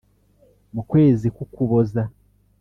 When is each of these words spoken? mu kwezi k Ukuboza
mu 0.73 0.81
kwezi 0.89 1.27
k 1.35 1.37
Ukuboza 1.45 2.03